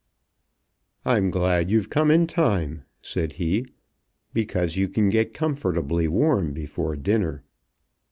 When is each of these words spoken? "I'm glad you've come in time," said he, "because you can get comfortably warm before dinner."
"I'm 1.05 1.29
glad 1.29 1.69
you've 1.69 1.91
come 1.91 2.09
in 2.09 2.25
time," 2.25 2.85
said 3.03 3.33
he, 3.33 3.67
"because 4.33 4.75
you 4.75 4.89
can 4.89 5.09
get 5.09 5.31
comfortably 5.31 6.07
warm 6.07 6.53
before 6.53 6.95
dinner." 6.95 7.43